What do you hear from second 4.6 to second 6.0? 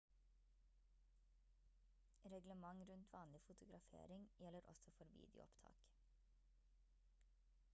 også for videoopptak